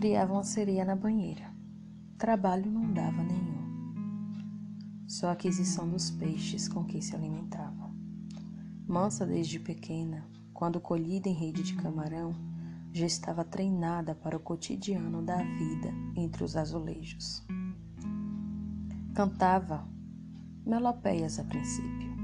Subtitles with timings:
[0.00, 1.54] criava uma sereia na banheira.
[2.16, 5.04] Trabalho não dava nenhum.
[5.06, 7.90] Só a aquisição dos peixes com que se alimentava.
[8.88, 12.34] Mansa desde pequena, quando colhida em rede de camarão,
[12.90, 17.46] já estava treinada para o cotidiano da vida entre os azulejos.
[19.14, 19.86] Cantava
[20.64, 22.16] melopeias a princípio,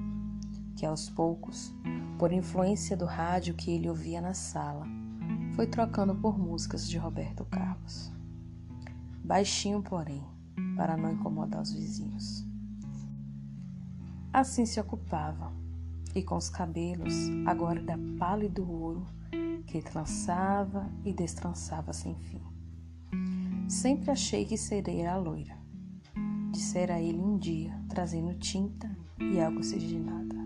[0.74, 1.74] que aos poucos,
[2.18, 4.86] por influência do rádio que ele ouvia na sala,
[5.56, 8.12] foi trocando por músicas de Roberto Carlos.
[9.24, 10.22] Baixinho, porém,
[10.76, 12.46] para não incomodar os vizinhos.
[14.30, 15.50] Assim se ocupava,
[16.14, 17.14] e com os cabelos,
[17.46, 19.06] agora da pálido ouro,
[19.66, 22.42] que trançava e destrançava sem fim.
[23.66, 25.56] Sempre achei que seria a loira.
[26.52, 30.36] Dissera ele um dia, trazendo tinta e água oxigenada.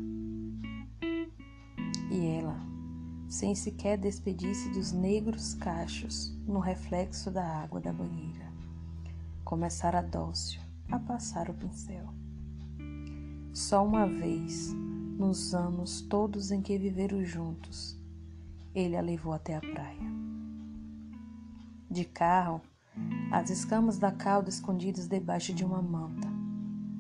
[3.41, 8.53] Sem sequer despedir-se dos negros cachos no reflexo da água da banheira,
[9.43, 10.61] começara dócil
[10.91, 12.05] a passar o pincel.
[13.55, 14.75] Só uma vez,
[15.19, 17.97] nos anos todos em que viveram juntos,
[18.75, 20.13] ele a levou até a praia.
[21.91, 22.61] De carro,
[23.33, 26.29] as escamas da cauda escondidas debaixo de uma manta.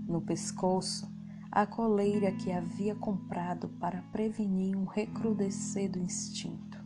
[0.08, 1.06] No pescoço,
[1.52, 6.78] a coleira que havia comprado para prevenir um recrudescer do instinto.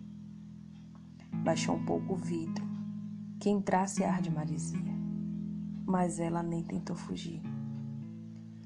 [1.42, 2.64] Baixou um pouco o vidro,
[3.38, 4.94] que entrasse ar de maresia,
[5.84, 7.42] mas ela nem tentou fugir.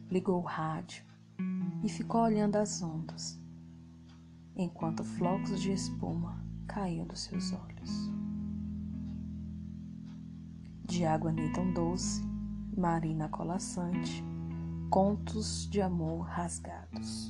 [0.09, 1.05] Ligou o rádio
[1.83, 3.41] e ficou olhando as ondas
[4.57, 8.11] enquanto flocos de espuma caíam dos seus olhos.
[10.85, 12.23] De água nem tão doce,
[12.77, 14.25] marina colaçante,
[14.89, 17.29] contos de amor rasgados.